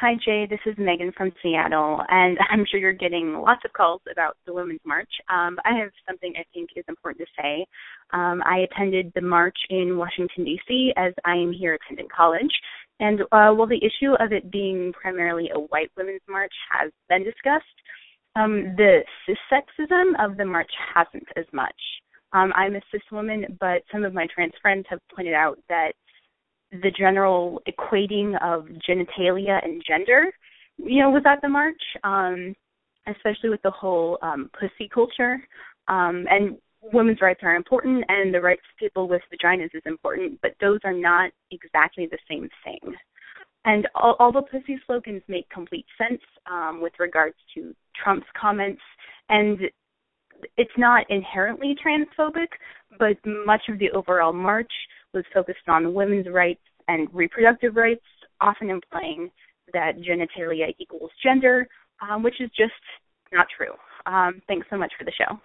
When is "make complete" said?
45.28-45.86